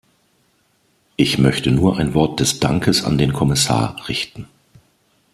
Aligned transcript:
Ich 1.15 1.37
möchte 1.37 1.69
nur 1.69 1.97
ein 1.99 2.15
Wort 2.15 2.39
des 2.39 2.59
Dankes 2.59 3.03
an 3.03 3.19
den 3.19 3.33
Kommissar 3.33 3.97
richten. 4.09 4.47